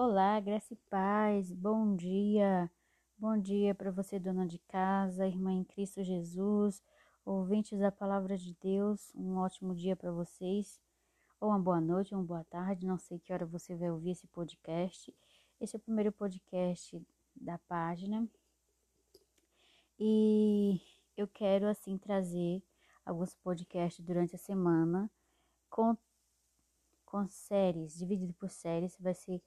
Olá, 0.00 0.38
graça 0.38 0.74
e 0.74 0.76
paz, 0.88 1.52
bom 1.52 1.96
dia. 1.96 2.70
Bom 3.18 3.36
dia 3.36 3.74
para 3.74 3.90
você, 3.90 4.16
dona 4.16 4.46
de 4.46 4.56
casa, 4.60 5.26
irmã 5.26 5.52
em 5.52 5.64
Cristo 5.64 6.04
Jesus, 6.04 6.80
ouvintes 7.24 7.80
da 7.80 7.90
palavra 7.90 8.38
de 8.38 8.54
Deus. 8.62 9.12
Um 9.12 9.38
ótimo 9.38 9.74
dia 9.74 9.96
para 9.96 10.12
vocês, 10.12 10.80
ou 11.40 11.48
uma 11.48 11.58
boa 11.58 11.80
noite, 11.80 12.14
uma 12.14 12.22
boa 12.22 12.44
tarde. 12.44 12.86
Não 12.86 12.96
sei 12.96 13.18
que 13.18 13.32
hora 13.32 13.44
você 13.44 13.74
vai 13.74 13.90
ouvir 13.90 14.10
esse 14.12 14.28
podcast. 14.28 15.12
Esse 15.60 15.74
é 15.74 15.78
o 15.78 15.82
primeiro 15.82 16.12
podcast 16.12 17.04
da 17.34 17.58
página. 17.58 18.24
E 19.98 20.80
eu 21.16 21.26
quero, 21.26 21.66
assim, 21.66 21.98
trazer 21.98 22.62
alguns 23.04 23.34
podcasts 23.34 24.04
durante 24.04 24.36
a 24.36 24.38
semana 24.38 25.10
com, 25.68 25.98
com 27.04 27.26
séries, 27.26 27.98
dividido 27.98 28.32
por 28.34 28.48
séries. 28.48 28.96
Vai 29.00 29.12
ser 29.12 29.42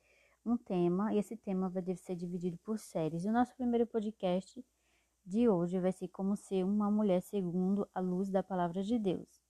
um 0.46 0.58
tema 0.58 1.14
e 1.14 1.18
esse 1.18 1.38
tema 1.38 1.70
vai 1.70 1.84
ser 1.96 2.16
dividido 2.16 2.58
por 2.60 2.80
séries. 2.80 3.26
E 3.26 3.30
o 3.30 3.32
nosso 3.32 3.56
primeiro 3.56 3.86
podcast 3.86 4.64
de 5.26 5.48
hoje 5.48 5.80
vai 5.80 5.92
ser 5.92 6.08
como 6.08 6.36
ser 6.36 6.64
uma 6.64 6.90
mulher 6.90 7.22
segundo 7.22 7.88
a 7.94 8.00
luz 8.00 8.30
da 8.30 8.42
palavra 8.42 8.84
de 8.84 8.98
Deus. 8.98 9.42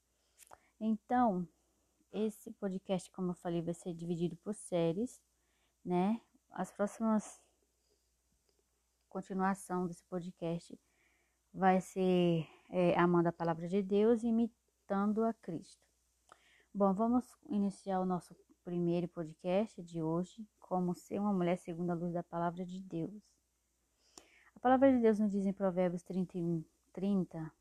Então, 0.79 1.47
esse 2.11 2.51
podcast, 2.51 3.09
como 3.11 3.31
eu 3.31 3.35
falei, 3.35 3.61
vai 3.61 3.73
ser 3.73 3.93
dividido 3.93 4.35
por 4.37 4.53
séries, 4.53 5.21
né? 5.83 6.19
As 6.51 6.71
próximas 6.71 7.41
continuação 9.07 9.87
desse 9.87 10.03
podcast 10.05 10.79
vai 11.53 11.81
ser 11.81 12.47
é, 12.69 12.97
amando 12.97 13.27
a 13.27 13.33
palavra 13.33 13.67
de 13.67 13.81
Deus 13.81 14.23
e 14.23 14.27
imitando 14.27 15.23
a 15.23 15.33
Cristo. 15.33 15.85
Bom, 16.73 16.93
vamos 16.93 17.25
iniciar 17.49 17.99
o 17.99 18.05
nosso 18.05 18.33
primeiro 18.63 19.07
podcast 19.07 19.81
de 19.81 20.01
hoje, 20.01 20.47
como 20.59 20.93
ser 20.93 21.19
uma 21.19 21.33
mulher 21.33 21.57
segundo 21.57 21.89
a 21.89 21.95
luz 21.95 22.13
da 22.13 22.23
palavra 22.23 22.65
de 22.65 22.81
Deus. 22.81 23.23
A 24.55 24.59
palavra 24.59 24.91
de 24.91 24.99
Deus 24.99 25.19
nos 25.19 25.31
diz 25.31 25.45
em 25.45 25.53
Provérbios 25.53 26.03
31, 26.03 26.63
30, 26.93 27.51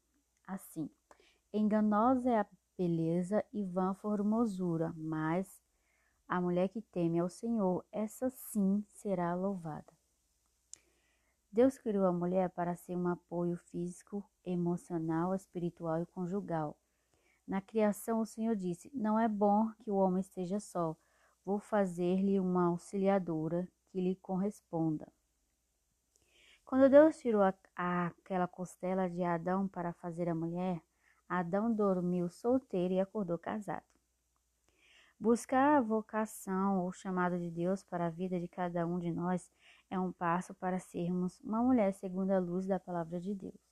assim: 0.47 0.91
Enganosa 1.53 2.31
é 2.31 2.41
a 2.41 2.47
beleza 2.77 3.45
e 3.53 3.65
vã 3.65 3.95
formosura, 3.95 4.93
mas 4.97 5.63
a 6.29 6.41
mulher 6.41 6.69
que 6.69 6.81
teme 6.81 7.19
ao 7.19 7.29
Senhor, 7.29 7.85
essa 7.91 8.31
sim 8.31 8.85
será 8.89 9.35
louvada. 9.35 9.93
Deus 11.51 11.77
criou 11.77 12.07
a 12.07 12.13
mulher 12.13 12.51
para 12.51 12.77
ser 12.77 12.97
um 12.97 13.09
apoio 13.09 13.57
físico, 13.57 14.25
emocional, 14.45 15.35
espiritual 15.35 16.01
e 16.01 16.07
conjugal. 16.07 16.79
Na 17.51 17.61
criação, 17.61 18.21
o 18.21 18.27
Senhor 18.27 18.55
disse: 18.55 18.89
Não 18.95 19.19
é 19.19 19.27
bom 19.27 19.69
que 19.81 19.91
o 19.91 19.97
homem 19.97 20.21
esteja 20.21 20.61
só. 20.61 20.97
Vou 21.45 21.59
fazer-lhe 21.59 22.39
uma 22.39 22.67
auxiliadora 22.67 23.67
que 23.89 24.01
lhe 24.01 24.15
corresponda. 24.15 25.13
Quando 26.65 26.89
Deus 26.89 27.19
tirou 27.19 27.43
a, 27.43 27.53
a, 27.75 28.07
aquela 28.07 28.47
costela 28.47 29.11
de 29.11 29.25
Adão 29.25 29.67
para 29.67 29.93
fazer 29.95 30.29
a 30.29 30.35
mulher, 30.35 30.81
Adão 31.29 31.75
dormiu 31.75 32.29
solteiro 32.29 32.95
e 32.95 33.01
acordou 33.01 33.37
casado. 33.37 33.83
Buscar 35.19 35.79
a 35.79 35.81
vocação 35.81 36.85
ou 36.85 36.93
chamado 36.93 37.37
de 37.37 37.51
Deus 37.51 37.83
para 37.83 38.07
a 38.07 38.11
vida 38.11 38.39
de 38.39 38.47
cada 38.47 38.87
um 38.87 38.97
de 38.97 39.11
nós 39.11 39.51
é 39.91 39.99
um 39.99 40.13
passo 40.13 40.55
para 40.55 40.79
sermos 40.79 41.41
uma 41.41 41.61
mulher 41.61 41.95
segundo 41.95 42.31
a 42.31 42.39
luz 42.39 42.65
da 42.65 42.79
palavra 42.79 43.21
de 43.21 43.35
Deus. 43.35 43.70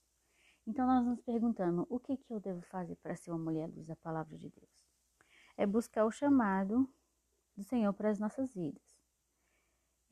Então 0.68 0.86
nós 0.86 1.02
nos 1.02 1.18
perguntamos, 1.22 1.86
o 1.88 1.98
que, 1.98 2.14
que 2.18 2.30
eu 2.30 2.38
devo 2.38 2.60
fazer 2.60 2.94
para 2.96 3.16
ser 3.16 3.30
uma 3.30 3.38
mulher 3.38 3.70
luz 3.70 3.86
da 3.86 3.96
palavra 3.96 4.36
de 4.36 4.50
Deus? 4.50 4.86
É 5.56 5.64
buscar 5.64 6.04
o 6.04 6.10
chamado 6.10 6.86
do 7.56 7.64
Senhor 7.64 7.90
para 7.94 8.10
as 8.10 8.18
nossas 8.18 8.52
vidas. 8.52 8.82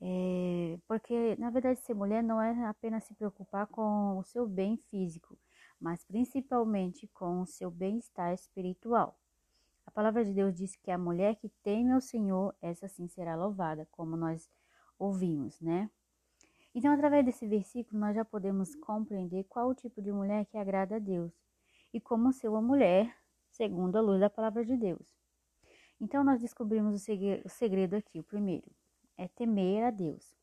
É, 0.01 0.79
porque, 0.87 1.35
na 1.35 1.51
verdade, 1.51 1.79
ser 1.81 1.93
mulher 1.93 2.23
não 2.23 2.41
é 2.41 2.65
apenas 2.65 3.03
se 3.03 3.13
preocupar 3.13 3.67
com 3.67 4.17
o 4.17 4.23
seu 4.23 4.47
bem 4.47 4.77
físico, 4.89 5.37
mas 5.79 6.03
principalmente 6.03 7.07
com 7.09 7.41
o 7.41 7.45
seu 7.45 7.69
bem-estar 7.69 8.33
espiritual. 8.33 9.15
A 9.85 9.91
palavra 9.91 10.25
de 10.25 10.33
Deus 10.33 10.55
diz 10.55 10.75
que 10.75 10.89
a 10.89 10.97
mulher 10.97 11.35
que 11.35 11.49
teme 11.61 11.91
ao 11.91 12.01
Senhor, 12.01 12.55
essa 12.63 12.87
sim 12.87 13.07
será 13.07 13.35
louvada, 13.35 13.87
como 13.91 14.17
nós 14.17 14.49
ouvimos, 14.97 15.61
né? 15.61 15.87
Então, 16.77 16.93
através 16.93 17.25
desse 17.25 17.47
versículo, 17.47 17.99
nós 17.99 18.15
já 18.15 18.23
podemos 18.23 18.75
compreender 18.75 19.45
qual 19.45 19.67
o 19.69 19.73
tipo 19.73 19.99
de 19.99 20.11
mulher 20.11 20.45
que 20.45 20.59
agrada 20.59 20.97
a 20.97 20.99
Deus 20.99 21.33
e 21.91 21.99
como 21.99 22.31
ser 22.31 22.49
uma 22.49 22.61
mulher 22.61 23.17
segundo 23.49 23.95
a 23.95 23.99
luz 23.99 24.19
da 24.19 24.29
palavra 24.29 24.63
de 24.63 24.77
Deus. 24.77 25.17
Então, 25.99 26.23
nós 26.23 26.39
descobrimos 26.39 26.93
o 26.93 27.49
segredo 27.49 27.95
aqui. 27.95 28.19
O 28.19 28.23
primeiro 28.23 28.69
é 29.17 29.27
temer 29.27 29.85
a 29.85 29.89
Deus. 29.89 30.35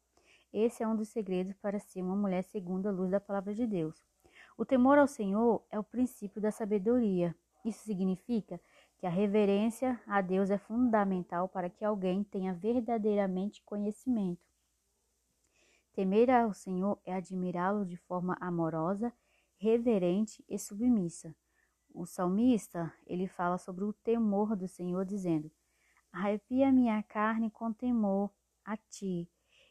Esse 0.52 0.82
é 0.82 0.88
um 0.88 0.96
dos 0.96 1.06
segredos 1.06 1.54
para 1.54 1.78
ser 1.78 2.02
uma 2.02 2.16
mulher 2.16 2.42
segundo 2.42 2.88
a 2.88 2.90
luz 2.90 3.12
da 3.12 3.20
palavra 3.20 3.54
de 3.54 3.64
Deus. 3.64 4.04
O 4.58 4.64
temor 4.64 4.98
ao 4.98 5.06
Senhor 5.06 5.64
é 5.70 5.78
o 5.78 5.84
princípio 5.84 6.42
da 6.42 6.50
sabedoria. 6.50 7.32
Isso 7.64 7.84
significa 7.84 8.60
que 8.98 9.06
a 9.06 9.10
reverência 9.10 10.00
a 10.04 10.20
Deus 10.20 10.50
é 10.50 10.58
fundamental 10.58 11.48
para 11.48 11.70
que 11.70 11.84
alguém 11.84 12.24
tenha 12.24 12.52
verdadeiramente 12.52 13.62
conhecimento. 13.62 14.52
Temer 15.94 16.28
ao 16.28 16.52
Senhor 16.52 16.98
é 17.06 17.14
admirá-lo 17.14 17.86
de 17.86 17.96
forma 17.96 18.36
amorosa, 18.40 19.12
reverente 19.56 20.44
e 20.48 20.58
submissa. 20.58 21.32
O 21.94 22.04
salmista, 22.04 22.92
ele 23.06 23.28
fala 23.28 23.58
sobre 23.58 23.84
o 23.84 23.92
temor 23.92 24.56
do 24.56 24.66
Senhor, 24.66 25.04
dizendo: 25.04 25.48
Arrepia 26.12 26.72
minha 26.72 27.00
carne 27.04 27.48
com 27.48 27.72
temor 27.72 28.28
a 28.64 28.76
ti, 28.76 29.30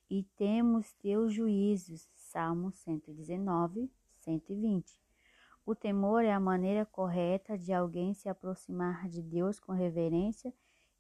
e 0.10 0.24
temos 0.38 0.94
teus 0.94 1.34
juízos. 1.34 2.10
Salmo 2.16 2.72
119, 2.72 3.92
120. 4.16 5.04
O 5.66 5.76
temor 5.76 6.24
é 6.24 6.32
a 6.32 6.40
maneira 6.40 6.86
correta 6.86 7.58
de 7.58 7.74
alguém 7.74 8.14
se 8.14 8.30
aproximar 8.30 9.10
de 9.10 9.22
Deus 9.22 9.60
com 9.60 9.74
reverência 9.74 10.54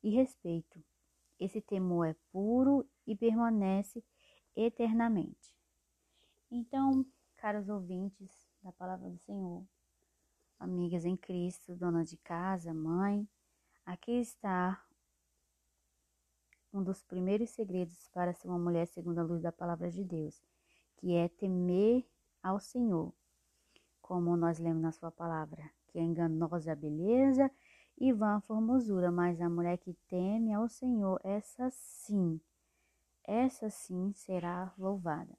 e 0.04 0.10
respeito. 0.10 0.84
Esse 1.40 1.62
temor 1.62 2.08
é 2.08 2.16
puro 2.30 2.86
e 3.08 3.16
permanece 3.16 4.04
eternamente. 4.56 5.56
Então, 6.50 7.06
caros 7.38 7.68
ouvintes 7.70 8.32
da 8.62 8.72
palavra 8.72 9.10
do 9.10 9.18
Senhor, 9.18 9.64
amigas 10.60 11.06
em 11.06 11.18
Cristo, 11.18 11.76
dona 11.76 12.04
de 12.04 12.18
casa, 12.18 12.74
mãe, 12.74 13.28
aqui 13.86 14.12
está 14.12 14.82
um 16.74 16.84
dos 16.84 17.04
primeiros 17.04 17.50
segredos 17.52 18.08
para 18.14 18.34
ser 18.34 18.48
uma 18.48 18.58
mulher 18.58 18.88
segundo 18.88 19.20
a 19.20 19.24
luz 19.24 19.42
da 19.42 19.52
palavra 19.52 19.90
de 19.92 20.04
Deus, 20.04 20.42
que 20.98 21.14
é 21.14 21.28
temer 21.28 22.06
ao 22.42 22.60
Senhor, 22.60 23.14
como 24.02 24.36
nós 24.36 24.60
lemos 24.60 24.82
na 24.82 24.92
sua 24.92 25.12
palavra, 25.12 25.70
que 25.88 26.00
é 26.00 26.02
enganosa 26.02 26.72
a 26.72 26.76
beleza 26.76 27.52
e 27.98 28.12
vã 28.12 28.38
a 28.38 28.42
formosura, 28.42 29.12
mas 29.12 29.40
a 29.40 29.50
mulher 29.50 29.78
que 29.78 29.94
teme 30.08 30.54
ao 30.54 30.68
Senhor, 30.68 31.20
essa 31.24 31.70
sim 31.72 32.40
essa 33.26 33.70
sim 33.70 34.14
será 34.14 34.74
louvada. 34.78 35.38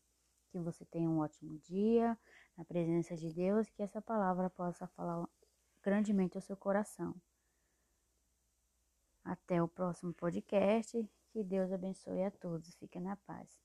Que 0.50 0.58
você 0.58 0.84
tenha 0.84 1.08
um 1.08 1.18
ótimo 1.18 1.58
dia 1.58 2.18
na 2.56 2.64
presença 2.64 3.16
de 3.16 3.32
Deus, 3.32 3.68
que 3.70 3.82
essa 3.82 4.00
palavra 4.00 4.48
possa 4.50 4.86
falar 4.88 5.28
grandemente 5.82 6.36
ao 6.36 6.42
seu 6.42 6.56
coração. 6.56 7.14
Até 9.24 9.62
o 9.62 9.68
próximo 9.68 10.12
podcast. 10.14 11.08
Que 11.30 11.42
Deus 11.42 11.72
abençoe 11.72 12.22
a 12.22 12.30
todos. 12.30 12.74
Fique 12.76 13.00
na 13.00 13.16
paz. 13.16 13.63